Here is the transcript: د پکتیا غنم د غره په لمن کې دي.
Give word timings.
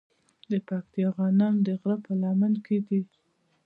د 0.49 0.51
پکتیا 0.67 1.07
غنم 1.15 1.55
د 1.65 1.67
غره 1.79 1.97
په 2.05 2.11
لمن 2.21 2.53
کې 2.65 2.77
دي. 2.87 3.01